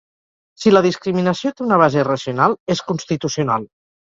[0.61, 3.71] Si la discriminació té una base racional, és constitucional.